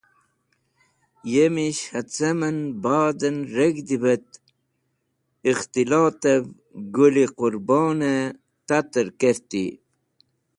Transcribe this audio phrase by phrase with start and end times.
[1.31, 4.29] Yemish acem en badon reg̃hdi’v et
[5.49, 6.43] ikhtilotev
[6.95, 8.15] Gũl-e Qũrbon-e
[8.67, 9.65] tater kerti.